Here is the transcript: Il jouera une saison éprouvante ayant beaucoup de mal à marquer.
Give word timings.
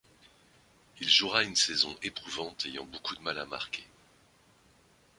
Il 0.99 1.07
jouera 1.07 1.43
une 1.43 1.55
saison 1.55 1.95
éprouvante 2.01 2.65
ayant 2.65 2.85
beaucoup 2.85 3.15
de 3.15 3.21
mal 3.21 3.37
à 3.37 3.45
marquer. 3.45 3.85